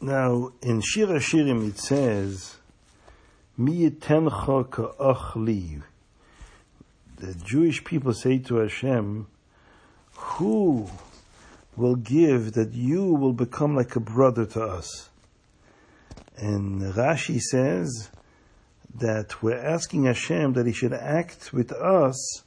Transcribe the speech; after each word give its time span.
Now, 0.00 0.52
in 0.62 0.80
Shir 0.80 1.06
Hashirim 1.06 1.68
it 1.68 1.78
says, 1.78 2.56
Mi 3.56 3.90
yitencha 3.90 4.70
ka'ach 4.70 5.82
The 7.16 7.34
Jewish 7.34 7.82
people 7.82 8.12
say 8.12 8.38
to 8.38 8.58
Hashem, 8.58 9.26
Who 10.14 10.88
will 11.76 11.96
give 11.96 12.52
that 12.52 12.74
you 12.74 13.12
will 13.12 13.32
become 13.32 13.74
like 13.74 13.96
a 13.96 14.00
brother 14.00 14.46
to 14.46 14.62
us? 14.62 15.08
And 16.36 16.80
Rashi 16.94 17.40
says 17.40 18.10
that 18.94 19.42
we're 19.42 19.58
asking 19.58 20.04
Hashem 20.04 20.52
that 20.52 20.66
He 20.66 20.72
should 20.72 20.92
act 20.92 21.52
with 21.52 21.72
us 21.72 22.44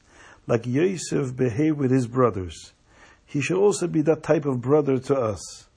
like 0.48 0.66
Yosef 0.66 1.36
behaved 1.36 1.78
with 1.78 1.92
his 1.92 2.08
brothers. 2.08 2.74
He 3.26 3.42
should 3.42 3.58
also 3.58 3.88
be 3.88 4.02
that 4.04 4.24
type 4.24 4.46
of 4.46 4.62
brother 4.62 5.00
to 5.00 5.16
us. 5.16 5.68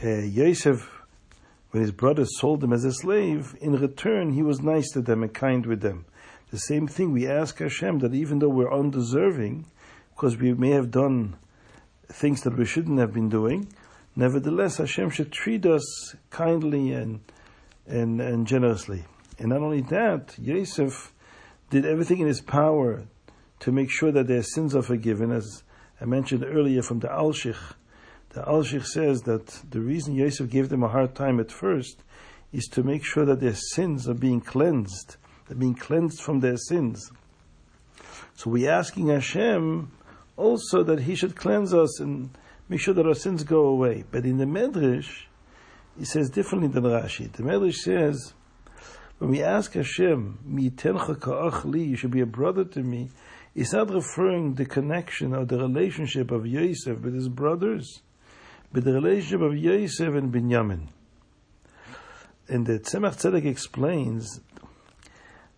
Uh, 0.00 0.08
Yosef, 0.22 1.02
when 1.70 1.82
his 1.82 1.92
brothers 1.92 2.38
sold 2.38 2.62
him 2.64 2.72
as 2.72 2.84
a 2.84 2.92
slave, 2.92 3.56
in 3.60 3.72
return 3.72 4.32
he 4.32 4.42
was 4.42 4.60
nice 4.60 4.90
to 4.92 5.02
them 5.02 5.22
and 5.22 5.34
kind 5.34 5.66
with 5.66 5.80
them. 5.80 6.06
The 6.50 6.58
same 6.58 6.86
thing 6.86 7.12
we 7.12 7.26
ask 7.26 7.58
Hashem 7.58 7.98
that 7.98 8.14
even 8.14 8.38
though 8.38 8.48
we're 8.48 8.72
undeserving, 8.72 9.66
because 10.14 10.36
we 10.36 10.54
may 10.54 10.70
have 10.70 10.90
done 10.90 11.36
things 12.08 12.42
that 12.42 12.56
we 12.56 12.64
shouldn't 12.64 12.98
have 12.98 13.12
been 13.12 13.28
doing, 13.28 13.72
nevertheless 14.16 14.78
Hashem 14.78 15.10
should 15.10 15.32
treat 15.32 15.66
us 15.66 16.16
kindly 16.30 16.92
and 16.92 17.20
and, 17.86 18.20
and 18.20 18.46
generously. 18.46 19.04
And 19.38 19.48
not 19.48 19.60
only 19.60 19.80
that, 19.82 20.34
Yosef 20.38 21.12
did 21.70 21.84
everything 21.84 22.20
in 22.20 22.28
his 22.28 22.40
power 22.40 23.04
to 23.60 23.72
make 23.72 23.90
sure 23.90 24.12
that 24.12 24.26
their 24.26 24.42
sins 24.42 24.74
are 24.74 24.82
forgiven, 24.82 25.32
as 25.32 25.62
I 26.00 26.04
mentioned 26.04 26.44
earlier 26.44 26.82
from 26.82 27.00
the 27.00 27.08
Alshich. 27.08 27.56
The 28.32 28.42
Alshich 28.42 28.86
says 28.86 29.22
that 29.22 29.46
the 29.70 29.80
reason 29.80 30.14
Yosef 30.14 30.48
gave 30.48 30.70
them 30.70 30.82
a 30.82 30.88
hard 30.88 31.14
time 31.14 31.38
at 31.38 31.52
first 31.52 32.02
is 32.50 32.64
to 32.68 32.82
make 32.82 33.04
sure 33.04 33.26
that 33.26 33.40
their 33.40 33.54
sins 33.54 34.08
are 34.08 34.14
being 34.14 34.40
cleansed, 34.40 35.16
they're 35.46 35.56
being 35.56 35.74
cleansed 35.74 36.22
from 36.22 36.40
their 36.40 36.56
sins. 36.56 37.12
So 38.34 38.48
we're 38.48 38.70
asking 38.70 39.08
Hashem 39.08 39.92
also 40.38 40.82
that 40.82 41.00
He 41.00 41.14
should 41.14 41.36
cleanse 41.36 41.74
us 41.74 42.00
and 42.00 42.30
make 42.70 42.80
sure 42.80 42.94
that 42.94 43.06
our 43.06 43.14
sins 43.14 43.44
go 43.44 43.66
away. 43.66 44.04
But 44.10 44.24
in 44.24 44.38
the 44.38 44.46
Medrash, 44.46 45.24
he 45.98 46.06
says 46.06 46.30
differently 46.30 46.68
than 46.68 46.84
Rashi. 46.84 47.30
The 47.30 47.42
Medrash 47.42 47.74
says, 47.74 48.32
when 49.18 49.30
we 49.30 49.42
ask 49.42 49.74
Hashem, 49.74 50.38
li, 50.46 51.82
you 51.84 51.96
should 51.96 52.10
be 52.10 52.20
a 52.20 52.26
brother 52.26 52.64
to 52.64 52.80
me, 52.82 53.10
it's 53.54 53.74
not 53.74 53.90
referring 53.90 54.54
the 54.54 54.64
connection 54.64 55.34
or 55.34 55.44
the 55.44 55.58
relationship 55.58 56.30
of 56.30 56.46
Yosef 56.46 56.98
with 57.00 57.14
his 57.14 57.28
brothers, 57.28 58.00
but 58.72 58.84
the 58.84 58.92
relationship 58.92 59.42
of 59.42 59.56
Yosef 59.56 60.14
and 60.14 60.32
Binyamin. 60.32 60.88
And 62.48 62.66
the 62.66 62.78
Tzemach 62.78 63.16
Tzedek 63.16 63.44
explains 63.44 64.40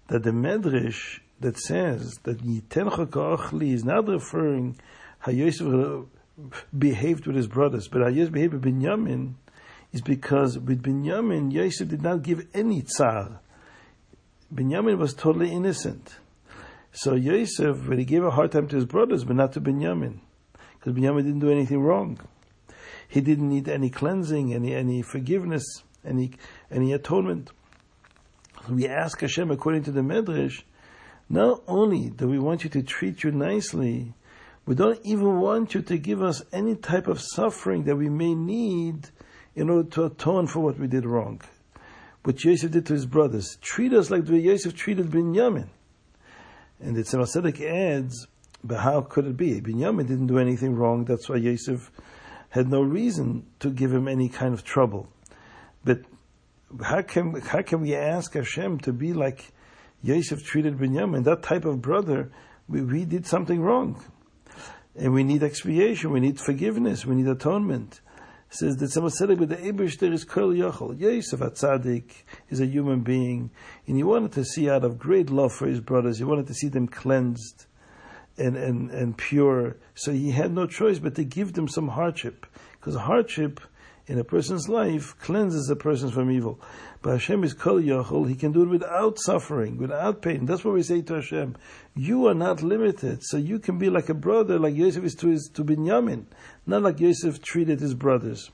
that 0.08 0.22
the 0.22 0.30
Medrash 0.30 1.20
that 1.40 1.58
says 1.58 2.18
that 2.24 2.38
Yitencha 2.38 3.10
ka'ach 3.10 3.72
is 3.72 3.84
not 3.84 4.08
referring 4.08 4.76
how 5.18 5.32
Yosef 5.32 6.06
behaved 6.76 7.26
with 7.26 7.36
his 7.36 7.46
brothers, 7.46 7.88
but 7.88 8.02
how 8.02 8.08
Yosef 8.08 8.32
behaved 8.32 8.54
with 8.54 8.64
Binyamin 8.64 9.34
is 9.92 10.00
because 10.00 10.58
with 10.58 10.82
Binyamin, 10.82 11.52
Yosef 11.52 11.88
did 11.88 12.02
not 12.02 12.22
give 12.22 12.46
any 12.52 12.82
tsar. 12.82 13.40
Binyamin 14.52 14.98
was 14.98 15.14
totally 15.14 15.52
innocent. 15.52 16.16
So 16.92 17.14
Yosef, 17.14 17.88
when 17.88 17.98
he 17.98 18.04
gave 18.04 18.24
a 18.24 18.30
hard 18.30 18.52
time 18.52 18.68
to 18.68 18.76
his 18.76 18.84
brothers, 18.84 19.24
but 19.24 19.36
not 19.36 19.52
to 19.52 19.60
Binyamin, 19.60 20.18
because 20.78 20.92
Binyamin 20.92 21.24
didn't 21.24 21.40
do 21.40 21.50
anything 21.50 21.80
wrong. 21.80 22.18
He 23.08 23.20
didn't 23.20 23.48
need 23.48 23.68
any 23.68 23.90
cleansing, 23.90 24.52
any 24.54 24.74
any 24.74 25.02
forgiveness, 25.02 25.64
any 26.04 26.32
any 26.70 26.92
atonement. 26.92 27.50
We 28.68 28.88
ask 28.88 29.20
Hashem 29.20 29.50
according 29.50 29.84
to 29.84 29.92
the 29.92 30.00
Medrash, 30.00 30.62
not 31.28 31.62
only 31.66 32.10
do 32.10 32.28
we 32.28 32.38
want 32.38 32.64
you 32.64 32.70
to 32.70 32.82
treat 32.82 33.22
you 33.22 33.30
nicely, 33.30 34.14
we 34.66 34.74
don't 34.74 35.00
even 35.04 35.40
want 35.40 35.74
you 35.74 35.82
to 35.82 35.98
give 35.98 36.22
us 36.22 36.42
any 36.52 36.74
type 36.74 37.06
of 37.06 37.20
suffering 37.20 37.84
that 37.84 37.96
we 37.96 38.08
may 38.08 38.34
need 38.34 39.08
in 39.54 39.68
order 39.68 39.88
to 39.90 40.04
atone 40.04 40.46
for 40.46 40.60
what 40.60 40.78
we 40.78 40.86
did 40.86 41.04
wrong. 41.04 41.40
What 42.22 42.42
Yosef 42.42 42.70
did 42.70 42.86
to 42.86 42.94
his 42.94 43.04
brothers. 43.04 43.58
Treat 43.60 43.92
us 43.92 44.10
like 44.10 44.24
the 44.24 44.32
way 44.32 44.40
Yosef 44.40 44.74
treated 44.74 45.10
Binyamin. 45.10 45.68
And 46.80 46.96
the 46.96 47.02
Tzedek 47.02 47.60
adds, 47.60 48.26
but 48.62 48.80
how 48.80 49.02
could 49.02 49.26
it 49.26 49.36
be? 49.36 49.60
Binyamin 49.60 50.06
didn't 50.06 50.26
do 50.28 50.38
anything 50.38 50.74
wrong, 50.74 51.04
that's 51.04 51.28
why 51.28 51.36
Yosef 51.36 51.90
had 52.54 52.68
no 52.68 52.80
reason 52.82 53.44
to 53.58 53.68
give 53.68 53.92
him 53.92 54.06
any 54.06 54.28
kind 54.28 54.54
of 54.54 54.62
trouble. 54.62 55.08
But 55.84 56.02
how 56.84 57.02
can, 57.02 57.40
how 57.40 57.62
can 57.62 57.80
we 57.80 57.96
ask 57.96 58.34
Hashem 58.34 58.78
to 58.80 58.92
be 58.92 59.12
like 59.12 59.52
Yosef 60.04 60.44
treated 60.44 60.78
Binyamin? 60.78 61.24
That 61.24 61.42
type 61.42 61.64
of 61.64 61.82
brother, 61.82 62.30
we, 62.68 62.82
we 62.82 63.04
did 63.06 63.26
something 63.26 63.60
wrong. 63.60 64.00
And 64.94 65.12
we 65.12 65.24
need 65.24 65.42
expiation, 65.42 66.12
we 66.12 66.20
need 66.20 66.38
forgiveness, 66.38 67.04
we 67.04 67.16
need 67.16 67.26
atonement 67.26 68.00
says 68.50 68.76
that 68.76 68.88
someone 68.88 69.10
said 69.10 69.36
with 69.40 69.48
the 69.48 69.56
Aibishter 69.56 70.12
is 70.12 70.22
Kol 70.22 70.52
Yachol. 70.52 70.96
Yosef 70.96 71.40
HaTzadik 71.40 72.12
is 72.50 72.60
a 72.60 72.66
human 72.66 73.00
being, 73.00 73.50
and 73.88 73.96
he 73.96 74.04
wanted 74.04 74.30
to 74.30 74.44
see 74.44 74.70
out 74.70 74.84
of 74.84 74.96
great 74.96 75.28
love 75.28 75.52
for 75.52 75.66
his 75.66 75.80
brothers, 75.80 76.18
he 76.18 76.24
wanted 76.24 76.46
to 76.46 76.54
see 76.54 76.68
them 76.68 76.86
cleansed 76.86 77.66
and, 78.36 78.56
and, 78.56 78.90
and 78.90 79.16
pure. 79.16 79.76
So 79.94 80.12
he 80.12 80.30
had 80.30 80.52
no 80.52 80.66
choice 80.66 80.98
but 80.98 81.14
to 81.16 81.24
give 81.24 81.52
them 81.52 81.68
some 81.68 81.88
hardship. 81.88 82.46
Because 82.72 82.96
hardship 82.96 83.60
in 84.06 84.18
a 84.18 84.24
person's 84.24 84.68
life 84.68 85.18
cleanses 85.20 85.70
a 85.70 85.76
person 85.76 86.10
from 86.10 86.30
evil. 86.30 86.60
But 87.02 87.12
Hashem 87.12 87.44
is 87.44 87.54
Kol 87.54 87.80
Yachol, 87.80 88.28
He 88.28 88.34
can 88.34 88.52
do 88.52 88.62
it 88.62 88.68
without 88.68 89.18
suffering, 89.18 89.78
without 89.78 90.22
pain. 90.22 90.46
That's 90.46 90.64
what 90.64 90.74
we 90.74 90.82
say 90.82 91.02
to 91.02 91.14
Hashem. 91.14 91.56
You 91.94 92.26
are 92.28 92.34
not 92.34 92.62
limited, 92.62 93.22
so 93.22 93.36
you 93.36 93.58
can 93.58 93.78
be 93.78 93.90
like 93.90 94.08
a 94.08 94.14
brother, 94.14 94.58
like 94.58 94.74
Yosef 94.74 95.04
is 95.04 95.14
to, 95.16 95.28
his, 95.28 95.50
to 95.54 95.64
Binyamin, 95.64 96.24
not 96.66 96.82
like 96.82 97.00
Yosef 97.00 97.42
treated 97.42 97.80
his 97.80 97.94
brothers. 97.94 98.50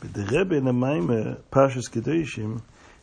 But 0.00 0.14
the 0.14 0.24
Rebbe 0.24 0.56
in 0.56 0.64
the 0.64 0.72
Maimer, 0.72 1.42
Parshas 1.52 1.90
Kedoshim, 1.90 2.62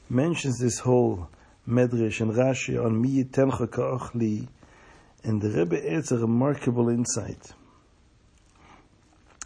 mentions 0.09 0.59
this 0.59 0.79
whole 0.79 1.29
Medrash 1.67 2.21
and 2.21 2.33
Rashi 2.33 2.83
on 2.83 3.01
Mi 3.01 3.23
Tencha 3.23 3.69
Ka'achli, 3.69 4.47
and 5.23 5.41
the 5.41 5.49
Rebbe 5.49 5.91
adds 5.91 6.11
a 6.11 6.17
remarkable 6.17 6.89
insight. 6.89 7.53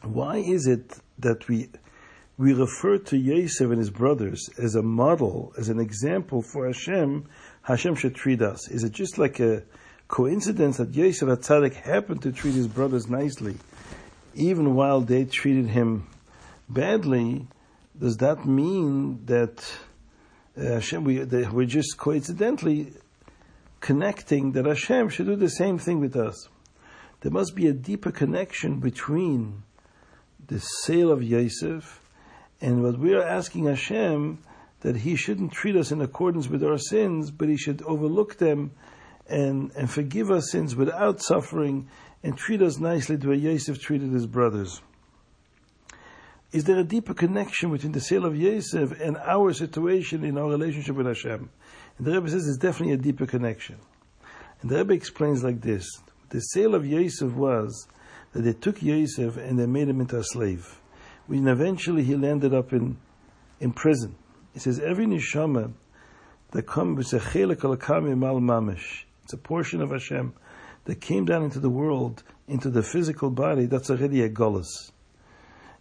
Why 0.04 0.38
is 0.38 0.68
it 0.68 0.98
that 1.20 1.48
we 1.48 1.70
we 2.38 2.54
refer 2.54 2.98
to 2.98 3.18
Yosef 3.18 3.70
and 3.70 3.78
his 3.78 3.92
brothers 3.92 4.50
as 4.58 4.74
a 4.74 4.82
model, 4.82 5.54
as 5.60 5.70
an 5.70 5.80
example 5.80 6.42
for 6.42 6.66
Hashem, 6.66 7.28
Hashem 7.62 7.94
should 7.94 8.16
treat 8.16 8.42
us. 8.42 8.68
Is 8.68 8.84
it 8.84 8.94
just 8.94 9.20
like 9.20 9.40
a 9.40 9.62
coincidence 10.08 10.78
that 10.78 10.96
Yosef 10.96 11.30
HaTzadik 11.30 11.74
happened 11.74 12.24
to 12.24 12.32
treat 12.32 12.56
his 12.56 12.68
brothers 12.68 13.08
nicely, 13.08 13.58
even 14.34 14.74
while 14.74 15.02
they 15.02 15.26
treated 15.26 15.68
him 15.68 16.08
badly? 16.68 17.46
Does 18.00 18.18
that 18.18 18.48
mean 18.48 19.24
that 19.28 19.64
uh, 20.58 20.64
Hashem, 20.64 21.04
we, 21.04 21.24
we're 21.24 21.66
just 21.66 21.98
coincidentally 22.00 22.94
connecting 23.82 24.54
that 24.54 24.66
Hashem 24.66 25.10
should 25.10 25.26
do 25.26 25.36
the 25.36 25.50
same 25.50 25.78
thing 25.78 26.00
with 26.00 26.16
us? 26.16 26.48
There 27.22 27.32
must 27.32 27.56
be 27.56 27.68
a 27.68 27.74
deeper 27.74 28.12
connection 28.12 28.80
between 28.80 29.64
the 30.48 30.60
sale 30.60 31.12
of 31.12 31.22
Yosef 31.22 32.02
and 32.62 32.82
what 32.82 32.98
we 32.98 33.14
are 33.14 33.24
asking 33.24 33.66
Hashem 33.66 34.40
that 34.82 34.98
He 34.98 35.16
shouldn't 35.16 35.52
treat 35.52 35.76
us 35.76 35.92
in 35.92 36.02
accordance 36.02 36.48
with 36.48 36.64
our 36.64 36.78
sins, 36.78 37.32
but 37.32 37.50
He 37.50 37.58
should 37.58 37.82
overlook 37.84 38.38
them 38.38 38.72
and, 39.28 39.72
and 39.76 39.90
forgive 39.90 40.32
our 40.32 40.42
sins 40.42 40.76
without 40.76 41.22
suffering 41.22 41.88
and 42.24 42.38
treat 42.38 42.62
us 42.62 42.80
nicely 42.80 43.16
the 43.16 43.30
way 43.30 43.36
Yosef 43.36 43.80
treated 43.80 44.12
his 44.12 44.28
brothers. 44.28 44.82
Is 46.52 46.66
there 46.66 46.80
a 46.80 46.84
deeper 46.84 47.14
connection 47.14 47.72
between 47.72 47.94
the 47.94 48.02
sale 48.02 48.26
of 48.26 48.36
Yosef 48.36 48.92
and 49.00 49.18
our 49.18 49.54
situation 49.54 50.26
in 50.26 50.38
our 50.38 50.50
relationship 50.50 50.96
with 50.96 51.08
Hashem? 51.08 51.50
And 52.02 52.08
the 52.08 52.14
Rebbe 52.14 52.30
says 52.32 52.46
there's 52.46 52.58
definitely 52.58 52.96
a 52.96 52.98
deeper 52.98 53.28
connection. 53.28 53.78
And 54.64 54.72
the 54.72 54.78
Rebbe 54.78 54.96
explains 54.96 55.44
like 55.44 55.62
this 55.62 55.86
The 56.30 56.40
sale 56.40 56.74
of 56.74 56.84
Yosef 56.84 57.32
was 57.34 57.88
that 58.34 58.42
they 58.42 58.54
took 58.54 58.82
Yosef 58.82 59.38
and 59.38 59.60
they 59.60 59.68
made 59.68 59.88
him 59.88 60.02
into 60.02 60.18
a 60.18 60.24
slave 60.24 60.82
when 61.28 61.48
eventually 61.48 62.04
he 62.04 62.16
landed 62.16 62.56
up 62.56 62.74
in, 62.74 62.98
in 63.60 63.72
prison. 63.72 64.16
He 64.52 64.60
says, 64.60 64.80
every 64.80 65.06
neshama 65.06 65.74
that 66.50 66.64
comes 66.64 67.14
it's 67.14 67.24
a 69.34 69.38
portion 69.38 69.82
of 69.84 69.92
Hashem 69.92 70.34
that 70.86 71.02
came 71.02 71.26
down 71.26 71.44
into 71.44 71.60
the 71.60 71.70
world, 71.70 72.24
into 72.48 72.72
the 72.72 72.82
physical 72.82 73.30
body, 73.30 73.68
that's 73.68 73.92
already 73.92 74.24
a 74.24 74.30
gullus. 74.30 74.92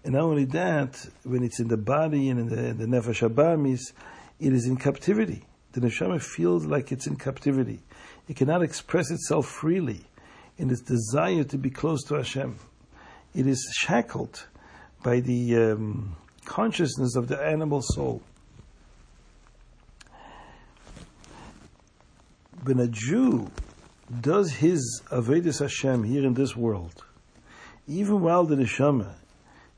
And 0.04 0.12
not 0.12 0.24
only 0.24 0.44
that, 0.44 1.02
when 1.24 1.42
it's 1.42 1.60
in 1.60 1.68
the 1.68 1.78
body 1.78 2.28
and 2.28 2.40
in 2.40 2.48
the, 2.50 2.74
the 2.74 2.84
nefesh 2.84 3.26
abamis, 3.26 3.94
it 4.38 4.52
is 4.52 4.66
in 4.66 4.76
captivity. 4.76 5.46
The 5.72 5.80
neshama 5.80 6.20
feels 6.20 6.66
like 6.66 6.90
it's 6.90 7.06
in 7.06 7.16
captivity. 7.16 7.80
It 8.28 8.36
cannot 8.36 8.62
express 8.62 9.10
itself 9.10 9.46
freely 9.46 10.02
in 10.58 10.70
its 10.70 10.80
desire 10.80 11.44
to 11.44 11.58
be 11.58 11.70
close 11.70 12.02
to 12.04 12.14
Hashem. 12.14 12.56
It 13.34 13.46
is 13.46 13.72
shackled 13.76 14.46
by 15.02 15.20
the 15.20 15.56
um, 15.56 16.16
consciousness 16.44 17.16
of 17.16 17.28
the 17.28 17.40
animal 17.40 17.82
soul. 17.82 18.22
When 22.64 22.80
a 22.80 22.88
Jew 22.88 23.50
does 24.20 24.50
his 24.52 25.02
Avodas 25.10 25.60
Hashem 25.60 26.04
here 26.04 26.26
in 26.26 26.34
this 26.34 26.56
world, 26.56 27.04
even 27.86 28.20
while 28.20 28.44
the 28.44 28.56
neshama 28.56 29.14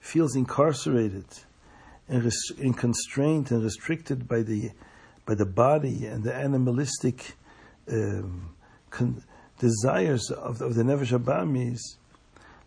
feels 0.01 0.35
incarcerated 0.35 1.27
and, 2.09 2.25
res- 2.25 2.53
and 2.59 2.77
constrained 2.77 3.51
and 3.53 3.63
restricted 3.63 4.27
by 4.27 4.43
the 4.43 4.71
by 5.27 5.35
the 5.35 5.47
body 5.47 6.07
and 6.07 6.25
the 6.25 6.35
animalistic 6.35 7.35
um, 7.91 8.55
con- 8.91 9.23
desires 9.59 10.31
of, 10.31 10.61
of 10.61 10.75
the 10.75 10.83
Nefesh 10.83 11.17
Abamis, 11.19 11.81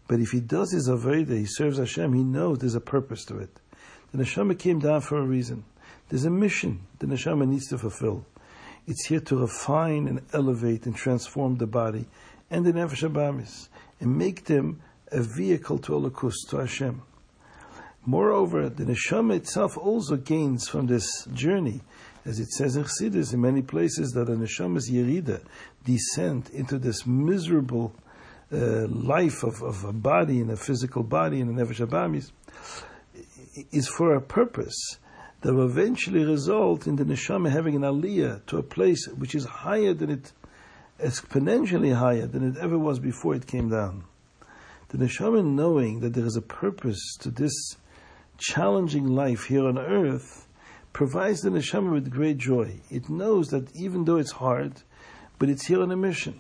but 0.08 0.20
if 0.20 0.30
he 0.32 0.40
does 0.40 0.72
his 0.72 0.88
Avoda, 0.88 1.38
he 1.38 1.46
serves 1.46 1.78
Hashem, 1.78 2.14
he 2.14 2.24
knows 2.24 2.60
there's 2.60 2.76
a 2.76 2.82
purpose 2.82 3.26
to 3.26 3.38
it. 3.40 3.50
The 4.12 4.24
Neshama 4.24 4.58
came 4.58 4.80
down 4.80 5.02
for 5.02 5.18
a 5.18 5.26
reason. 5.26 5.66
There's 6.10 6.26
a 6.26 6.30
mission 6.30 6.82
the 7.00 7.08
Neshama 7.08 7.48
needs 7.48 7.68
to 7.70 7.78
fulfill. 7.78 8.26
It's 8.88 9.08
here 9.08 9.20
to 9.22 9.38
refine 9.38 10.08
and 10.08 10.22
elevate 10.32 10.86
and 10.86 10.96
transform 10.96 11.58
the 11.58 11.66
body 11.66 12.06
and 12.52 12.66
the 12.66 12.72
Nefesh 12.72 13.10
Abamis 13.10 13.68
and 14.00 14.16
make 14.16 14.46
them 14.46 14.82
a 15.12 15.22
vehicle 15.22 15.80
to 15.80 15.94
Elokus, 15.94 16.36
to 16.50 16.58
Hashem. 16.58 17.02
Moreover, 18.06 18.70
the 18.70 18.84
neshama 18.84 19.36
itself 19.36 19.78
also 19.78 20.16
gains 20.16 20.68
from 20.68 20.86
this 20.86 21.26
journey, 21.34 21.82
as 22.26 22.40
it 22.40 22.50
says 22.50 22.76
in 22.76 22.84
Chassidus 22.84 23.34
in 23.34 23.42
many 23.42 23.62
places 23.62 24.12
that 24.12 24.30
a 24.30 24.36
neshama's 24.36 24.90
yerida, 24.90 25.42
descent 25.84 26.50
into 26.50 26.80
this 26.80 27.06
miserable 27.06 27.94
uh, 28.52 28.88
life 28.88 29.44
of, 29.44 29.62
of 29.62 29.84
a 29.86 29.94
body 29.94 30.40
in 30.40 30.50
a 30.50 30.56
physical 30.56 31.04
body 31.04 31.40
in 31.40 31.50
a 31.50 31.54
nefesh 31.54 31.86
abamis, 31.86 32.32
is 33.72 33.88
for 33.88 34.16
a 34.16 34.22
purpose 34.22 34.98
that 35.42 35.54
will 35.54 35.70
eventually 35.70 36.26
result 36.26 36.88
in 36.88 36.96
the 36.96 37.04
neshama 37.04 37.52
having 37.52 37.76
an 37.76 37.84
aliyah 37.84 38.44
to 38.48 38.58
a 38.58 38.64
place 38.64 39.08
which 39.10 39.36
is 39.36 39.46
higher 39.46 39.94
than 39.94 40.10
it, 40.10 40.32
exponentially 41.00 41.96
higher 41.96 42.26
than 42.26 42.48
it 42.48 42.58
ever 42.58 42.80
was 42.80 43.00
before 43.00 43.36
it 43.36 43.46
came 43.46 43.70
down. 43.70 44.04
The 44.90 44.98
neshama 44.98 45.46
knowing 45.46 46.00
that 46.00 46.14
there 46.14 46.26
is 46.26 46.36
a 46.36 46.42
purpose 46.42 47.18
to 47.20 47.30
this 47.30 47.78
challenging 48.38 49.08
life 49.08 49.46
here 49.46 49.68
on 49.68 49.78
earth 49.78 50.45
provides 50.96 51.42
the 51.42 51.50
neshama 51.50 51.92
with 51.92 52.10
great 52.10 52.38
joy. 52.38 52.80
It 52.90 53.10
knows 53.10 53.50
that 53.50 53.68
even 53.76 54.06
though 54.06 54.16
it's 54.16 54.32
hard, 54.32 54.76
but 55.38 55.50
it's 55.50 55.66
here 55.66 55.82
on 55.82 55.92
a 55.92 55.98
mission. 55.98 56.40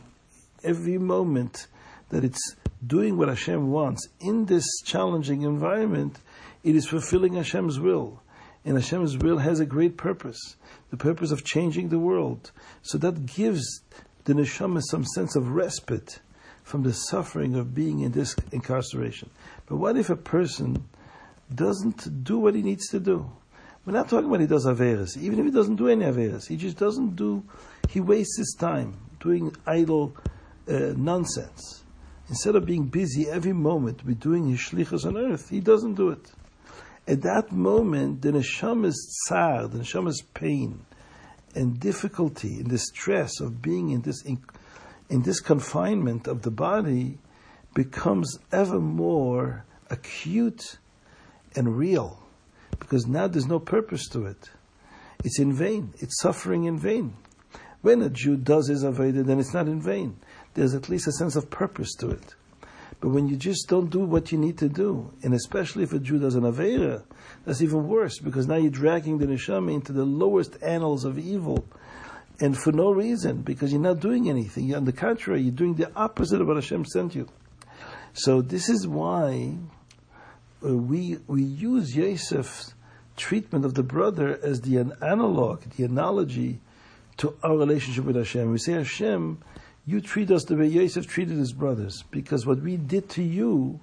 Every 0.63 0.97
moment 0.97 1.67
that 2.07 2.23
it's 2.23 2.55
doing 2.87 3.17
what 3.17 3.27
Hashem 3.27 3.69
wants 3.69 4.07
in 4.21 4.45
this 4.45 4.63
challenging 4.85 5.41
environment, 5.41 6.21
it 6.63 6.73
is 6.73 6.87
fulfilling 6.87 7.33
Hashem's 7.33 7.81
will. 7.81 8.21
And 8.63 8.77
Hashem's 8.77 9.17
will 9.17 9.39
has 9.39 9.59
a 9.59 9.65
great 9.65 9.97
purpose, 9.97 10.55
the 10.89 10.95
purpose 10.95 11.31
of 11.31 11.43
changing 11.43 11.89
the 11.89 11.99
world. 11.99 12.53
So 12.81 12.97
that 12.99 13.25
gives 13.25 13.81
the 14.23 14.35
neshama 14.35 14.81
some 14.89 15.03
sense 15.03 15.35
of 15.35 15.49
respite 15.49 16.21
from 16.63 16.83
the 16.83 16.93
suffering 16.93 17.55
of 17.55 17.75
being 17.75 17.99
in 17.99 18.13
this 18.13 18.37
incarceration. 18.53 19.31
But 19.65 19.75
what 19.75 19.97
if 19.97 20.09
a 20.09 20.15
person 20.15 20.85
doesn't 21.53 22.23
do 22.23 22.39
what 22.39 22.55
he 22.55 22.61
needs 22.61 22.87
to 22.89 22.99
do. 22.99 23.29
We're 23.85 23.93
not 23.93 24.09
talking 24.09 24.27
about 24.27 24.39
he 24.39 24.47
does 24.47 24.65
Averis. 24.65 25.15
Even 25.17 25.39
if 25.39 25.45
he 25.45 25.51
doesn't 25.51 25.75
do 25.75 25.87
any 25.87 26.05
Averis, 26.05 26.47
he 26.47 26.57
just 26.57 26.77
doesn't 26.77 27.15
do, 27.15 27.43
he 27.89 27.99
wastes 27.99 28.37
his 28.37 28.55
time 28.59 28.97
doing 29.19 29.55
idle 29.67 30.15
uh, 30.67 30.93
nonsense. 30.95 31.83
Instead 32.27 32.55
of 32.55 32.65
being 32.65 32.85
busy 32.85 33.29
every 33.29 33.53
moment 33.53 34.03
with 34.03 34.19
doing 34.19 34.49
his 34.49 34.59
shlichus 34.59 35.05
on 35.05 35.15
earth, 35.15 35.49
he 35.49 35.59
doesn't 35.59 35.93
do 35.93 36.09
it. 36.09 36.31
At 37.07 37.21
that 37.21 37.51
moment, 37.51 38.23
the 38.23 38.31
neshama's 38.31 38.97
tsar, 39.27 39.67
the 39.67 39.79
neshama's 39.79 40.23
pain 40.33 40.83
and 41.53 41.79
difficulty 41.79 42.57
and 42.57 42.71
the 42.71 42.79
stress 42.79 43.39
of 43.39 43.61
being 43.61 43.91
in 43.91 44.01
this, 44.01 44.23
in, 44.23 44.41
in 45.09 45.21
this 45.21 45.39
confinement 45.39 46.27
of 46.27 46.41
the 46.41 46.49
body 46.49 47.19
becomes 47.75 48.39
ever 48.51 48.79
more 48.79 49.65
acute 49.91 50.79
and 51.55 51.77
real, 51.77 52.24
because 52.79 53.07
now 53.07 53.27
there's 53.27 53.47
no 53.47 53.59
purpose 53.59 54.07
to 54.09 54.25
it. 54.25 54.49
It's 55.23 55.39
in 55.39 55.53
vain. 55.53 55.93
It's 55.99 56.21
suffering 56.21 56.65
in 56.65 56.77
vain. 56.77 57.15
When 57.81 58.01
a 58.01 58.09
Jew 58.09 58.35
does 58.35 58.67
his 58.67 58.83
Avoda, 58.83 59.23
then 59.25 59.39
it's 59.39 59.53
not 59.53 59.67
in 59.67 59.81
vain. 59.81 60.17
There's 60.53 60.73
at 60.73 60.89
least 60.89 61.07
a 61.07 61.11
sense 61.11 61.35
of 61.35 61.49
purpose 61.49 61.93
to 61.95 62.09
it. 62.09 62.35
But 62.99 63.09
when 63.09 63.27
you 63.27 63.35
just 63.35 63.67
don't 63.67 63.89
do 63.89 63.99
what 63.99 64.31
you 64.31 64.37
need 64.37 64.57
to 64.59 64.69
do, 64.69 65.13
and 65.21 65.33
especially 65.33 65.83
if 65.83 65.93
a 65.93 65.99
Jew 65.99 66.17
does 66.17 66.35
an 66.35 66.43
Aveda, 66.43 67.03
that's 67.45 67.61
even 67.61 67.87
worse, 67.87 68.19
because 68.19 68.47
now 68.47 68.55
you're 68.55 68.71
dragging 68.71 69.17
the 69.17 69.27
Neshama 69.27 69.73
into 69.73 69.91
the 69.91 70.05
lowest 70.05 70.57
annals 70.63 71.05
of 71.05 71.19
evil, 71.19 71.65
and 72.39 72.57
for 72.57 72.71
no 72.71 72.91
reason, 72.91 73.41
because 73.41 73.71
you're 73.71 73.81
not 73.81 73.99
doing 73.99 74.29
anything. 74.29 74.73
On 74.73 74.85
the 74.85 74.93
contrary, 74.93 75.41
you're 75.41 75.51
doing 75.51 75.75
the 75.75 75.91
opposite 75.95 76.41
of 76.41 76.47
what 76.47 76.57
Hashem 76.57 76.85
sent 76.85 77.15
you. 77.15 77.27
So 78.13 78.41
this 78.41 78.69
is 78.69 78.87
why 78.87 79.57
Uh, 80.65 80.75
we 80.75 81.17
we 81.27 81.43
use 81.43 81.95
Yosef's 81.95 82.73
treatment 83.17 83.65
of 83.65 83.75
the 83.75 83.83
brother 83.83 84.39
as 84.41 84.61
the 84.61 84.77
analog, 85.01 85.61
the 85.77 85.83
analogy 85.83 86.59
to 87.17 87.35
our 87.43 87.55
relationship 87.57 88.03
with 88.03 88.15
Hashem. 88.15 88.51
We 88.51 88.57
say, 88.57 88.73
Hashem, 88.73 89.37
you 89.85 90.01
treat 90.01 90.31
us 90.31 90.45
the 90.45 90.55
way 90.55 90.67
Yosef 90.67 91.07
treated 91.07 91.37
his 91.37 91.53
brothers, 91.53 92.03
because 92.09 92.45
what 92.45 92.61
we 92.61 92.77
did 92.77 93.09
to 93.11 93.23
you 93.23 93.79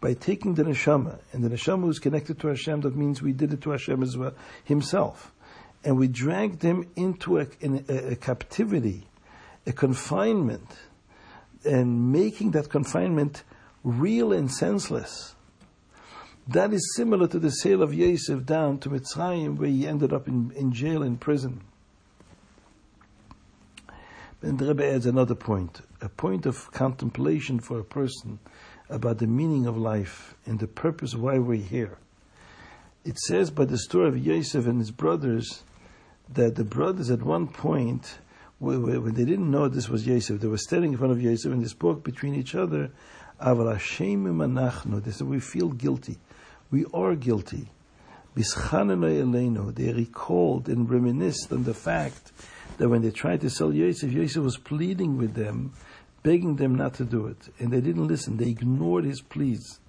by 0.00 0.14
taking 0.14 0.54
the 0.54 0.62
neshama, 0.62 1.18
and 1.32 1.42
the 1.44 1.50
neshama 1.50 1.90
is 1.90 1.98
connected 1.98 2.38
to 2.40 2.48
Hashem, 2.48 2.80
that 2.82 2.96
means 2.96 3.20
we 3.20 3.32
did 3.32 3.52
it 3.52 3.60
to 3.62 3.70
Hashem 3.70 4.02
as 4.02 4.16
well 4.16 4.32
himself, 4.64 5.32
and 5.84 5.98
we 5.98 6.08
dragged 6.08 6.62
him 6.62 6.88
into 6.96 7.38
a, 7.38 7.46
a, 7.62 8.12
a 8.12 8.16
captivity, 8.16 9.08
a 9.66 9.72
confinement, 9.72 10.68
and 11.64 12.12
making 12.12 12.52
that 12.52 12.70
confinement 12.70 13.42
real 13.84 14.32
and 14.32 14.50
senseless 14.50 15.34
that 16.50 16.72
is 16.72 16.94
similar 16.96 17.28
to 17.28 17.38
the 17.38 17.50
sale 17.50 17.80
of 17.80 17.94
Yosef 17.94 18.44
down 18.44 18.78
to 18.78 18.90
Mitzrayim, 18.90 19.56
where 19.56 19.68
he 19.68 19.86
ended 19.86 20.12
up 20.12 20.26
in, 20.26 20.50
in 20.56 20.72
jail, 20.72 21.02
in 21.02 21.16
prison. 21.16 21.60
And 24.42 24.58
the 24.58 24.66
Rebbe 24.66 24.84
adds 24.84 25.06
another 25.06 25.36
point, 25.36 25.82
a 26.00 26.08
point 26.08 26.46
of 26.46 26.72
contemplation 26.72 27.60
for 27.60 27.78
a 27.78 27.84
person 27.84 28.40
about 28.88 29.18
the 29.18 29.28
meaning 29.28 29.66
of 29.66 29.76
life 29.76 30.34
and 30.44 30.58
the 30.58 30.66
purpose 30.66 31.14
why 31.14 31.38
we're 31.38 31.62
here. 31.62 31.98
It 33.04 33.18
says 33.18 33.50
by 33.50 33.66
the 33.66 33.78
story 33.78 34.08
of 34.08 34.18
Yosef 34.18 34.66
and 34.66 34.80
his 34.80 34.90
brothers 34.90 35.62
that 36.28 36.56
the 36.56 36.64
brothers 36.64 37.10
at 37.10 37.22
one 37.22 37.46
point, 37.46 38.18
when 38.58 39.14
they 39.14 39.24
didn't 39.24 39.50
know 39.50 39.68
this 39.68 39.88
was 39.88 40.06
Yosef, 40.06 40.40
they 40.40 40.48
were 40.48 40.58
standing 40.58 40.92
in 40.92 40.98
front 40.98 41.12
of 41.12 41.22
Yosef 41.22 41.52
and 41.52 41.62
they 41.62 41.68
spoke 41.68 42.02
between 42.02 42.34
each 42.34 42.56
other, 42.56 42.90
they 43.40 45.10
said, 45.10 45.26
we 45.26 45.40
feel 45.40 45.68
guilty 45.68 46.18
we 46.70 46.84
are 46.92 47.14
guilty. 47.14 47.68
They 48.34 49.92
recalled 49.92 50.68
and 50.68 50.88
reminisced 50.88 51.52
on 51.52 51.64
the 51.64 51.74
fact 51.74 52.32
that 52.78 52.88
when 52.88 53.02
they 53.02 53.10
tried 53.10 53.40
to 53.42 53.50
sell 53.50 53.72
Yosef, 53.72 54.12
Yosef 54.12 54.42
was 54.42 54.56
pleading 54.56 55.18
with 55.18 55.34
them, 55.34 55.72
begging 56.22 56.56
them 56.56 56.74
not 56.76 56.94
to 56.94 57.04
do 57.04 57.26
it. 57.26 57.48
And 57.58 57.72
they 57.72 57.80
didn't 57.80 58.06
listen. 58.06 58.36
They 58.36 58.50
ignored 58.50 59.04
his 59.04 59.20
pleas. 59.20 59.80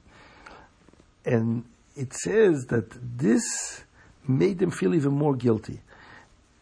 And 1.23 1.65
it 1.95 2.13
says 2.13 2.65
that 2.69 2.89
this 3.17 3.83
made 4.27 4.59
them 4.59 4.71
feel 4.71 4.95
even 4.95 5.13
more 5.13 5.35
guilty. 5.35 5.81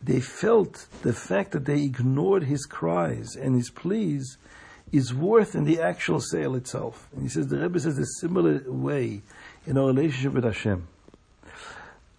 They 0.02 0.20
felt 0.20 0.88
the 1.02 1.14
fact 1.14 1.52
that 1.52 1.66
they 1.66 1.84
ignored 1.84 2.44
his 2.44 2.66
cries 2.66 3.36
and 3.36 3.56
his 3.56 3.70
pleas 3.70 4.38
is 4.92 5.14
worth 5.14 5.56
in 5.56 5.66
the 5.66 5.82
actual 5.82 6.20
sale 6.20 6.56
itself. 6.56 7.08
And 7.14 7.22
he 7.24 7.30
says, 7.30 7.48
the 7.48 7.60
Rebbe 7.60 7.80
says 7.80 7.98
a 7.98 8.06
similar 8.20 8.64
way 8.66 9.22
in 9.70 9.78
our 9.78 9.86
relationship 9.86 10.34
with 10.34 10.44
Hashem. 10.44 10.88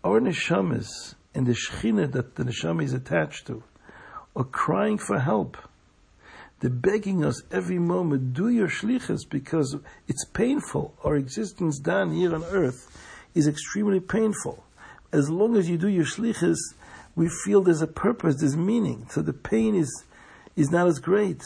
Our 0.05 0.21
neshamas 0.21 1.17
and 1.35 1.49
the 1.49 1.53
shechina 1.53 2.13
that 2.13 2.37
the 2.37 2.45
neshama 2.45 2.85
is 2.85 2.93
attached 2.93 3.49
to 3.49 3.65
are 4.37 4.45
crying 4.45 4.99
for 4.99 5.19
help. 5.19 5.57
They're 6.61 6.71
begging 6.71 7.25
us 7.25 7.43
every 7.51 7.81
moment, 7.81 8.35
do 8.35 8.49
your 8.49 8.69
shlichus 8.69 9.29
because 9.29 9.77
it's 10.07 10.25
painful. 10.27 10.95
Our 11.03 11.17
existence 11.17 11.81
down 11.81 12.13
here 12.13 12.37
on 12.37 12.45
earth 12.45 12.87
is 13.35 13.49
extremely 13.49 13.99
painful. 13.99 14.63
As 15.13 15.29
long 15.29 15.57
as 15.57 15.69
you 15.69 15.77
do 15.77 15.89
your 15.89 16.05
shlichus, 16.05 16.59
we 17.17 17.29
feel 17.45 17.63
there's 17.63 17.83
a 17.83 17.89
purpose, 17.89 18.37
there's 18.39 18.57
meaning. 18.57 19.09
So 19.11 19.23
the 19.23 19.33
pain 19.33 19.75
is, 19.75 20.05
is 20.55 20.71
not 20.71 20.87
as 20.87 21.01
great. 21.01 21.43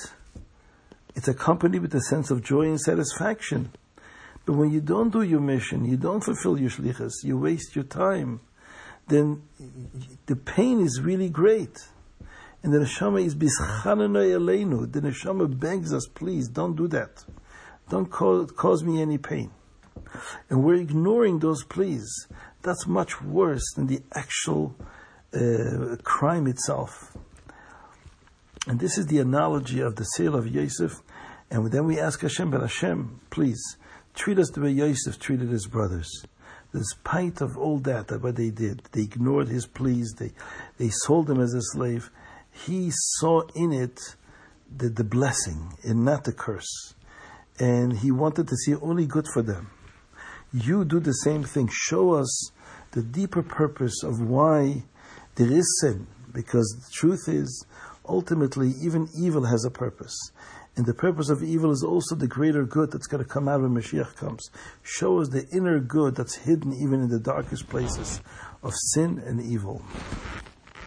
It's 1.15 1.29
accompanied 1.29 1.81
with 1.81 1.95
a 1.95 2.03
sense 2.03 2.31
of 2.31 2.43
joy 2.43 2.65
and 2.65 2.79
satisfaction. 2.79 3.71
But 4.47 4.55
when 4.55 4.71
you 4.71 4.81
don't 4.81 5.11
do 5.11 5.23
your 5.23 5.41
mission, 5.41 5.85
you 5.85 5.97
don't 5.97 6.23
fulfill 6.23 6.59
your 6.59 6.71
shlichus, 6.71 7.13
you 7.23 7.39
waste 7.39 7.75
your 7.75 7.85
time, 7.85 8.41
then 9.09 9.43
the 10.27 10.37
pain 10.37 10.81
is 10.81 11.01
really 11.03 11.29
great. 11.29 11.79
And 12.63 12.73
the 12.73 12.79
neshama 12.79 13.25
is 13.25 13.35
bischananoi 13.35 14.39
aleinu. 14.39 14.91
The 14.91 15.01
neshama 15.01 15.59
begs 15.59 15.93
us, 15.93 16.07
please 16.07 16.49
don't 16.49 16.77
do 16.77 16.89
that. 16.89 17.25
Don't 17.91 18.11
cause, 18.11 18.51
cause 18.53 18.83
me 18.83 19.03
any 19.03 19.19
pain. 19.19 19.51
and 20.49 20.65
we're 20.65 20.77
ignoring 20.77 21.39
those 21.39 21.65
pleas, 21.65 22.27
that's 22.63 22.87
much 22.87 23.21
worse 23.21 23.65
than 23.77 23.87
the 23.87 24.01
actual 24.15 24.75
uh, 25.35 25.97
crime 26.03 26.47
itself. 26.47 27.17
And 28.67 28.81
this 28.81 28.97
is 28.97 29.07
the 29.07 29.19
analogy 29.19 29.81
of 29.81 29.97
the 29.97 30.05
sale 30.05 30.35
of 30.35 30.49
Yosef. 30.49 31.01
And 31.51 31.71
then 31.71 31.85
we 31.85 32.01
ask 32.01 32.23
Hashem, 32.23 32.51
but 32.51 32.63
Hashem, 32.63 33.21
please, 33.29 33.61
treat 34.15 34.39
us 34.39 34.51
the 34.51 34.61
way 34.61 34.71
Yosef 34.71 35.19
treated 35.19 35.51
his 35.51 35.67
brothers. 35.67 36.11
Despite 36.73 37.41
of 37.41 37.57
all 37.57 37.79
that, 37.81 38.09
that 38.09 38.23
what 38.23 38.37
they 38.37 38.51
did, 38.51 38.83
they 38.93 39.03
ignored 39.03 39.49
his 39.49 39.67
pleas, 39.67 40.15
they, 40.19 40.33
they 40.77 40.91
sold 40.91 41.31
him 41.31 41.41
as 41.41 41.55
a 41.55 41.63
slave. 41.63 42.11
He 42.51 42.91
saw 42.93 43.43
in 43.55 43.73
it 43.73 44.01
the, 44.77 44.89
the 44.89 45.05
blessing 45.05 45.73
and 45.85 46.05
not 46.05 46.25
the 46.25 46.33
curse. 46.33 46.95
And 47.61 47.99
he 47.99 48.11
wanted 48.11 48.49
to 48.49 48.57
see 48.57 48.75
only 48.75 49.07
good 49.07 49.27
for 49.33 49.43
them. 49.43 49.71
You 50.53 50.85
do 50.85 50.99
the 50.99 51.13
same 51.13 51.45
thing. 51.45 51.69
Show 51.73 52.15
us 52.15 52.51
the 52.91 53.03
deeper 53.03 53.43
purpose 53.43 54.03
of 54.03 54.21
why 54.21 54.85
there 55.37 55.53
is 55.53 55.79
sin. 55.81 56.07
Because 56.33 56.67
the 56.77 56.91
truth 56.93 57.29
is, 57.29 57.67
ultimately, 58.09 58.73
even 58.83 59.09
evil 59.17 59.45
has 59.45 59.65
a 59.65 59.71
purpose. 59.71 60.17
And 60.77 60.87
the 60.87 60.95
purpose 60.95 61.31
of 61.31 61.43
evil 61.43 61.71
is 61.71 61.85
also 61.85 62.17
the 62.17 62.27
greater 62.27 62.65
good 62.65 62.91
that's 62.91 63.07
going 63.07 63.23
to 63.23 63.29
come 63.29 63.49
out 63.49 63.61
when 63.61 63.75
Mashiach 63.75 64.17
comes. 64.17 64.51
Show 64.83 65.21
us 65.21 65.29
the 65.29 65.47
inner 65.53 65.79
good 65.79 66.17
that's 66.17 66.35
hidden 66.35 66.73
even 66.75 67.01
in 67.01 67.09
the 67.09 67.21
darkest 67.21 67.69
places 67.69 68.21
of 68.63 68.73
sin 68.93 69.23
and 69.25 69.41
evil. 69.41 69.83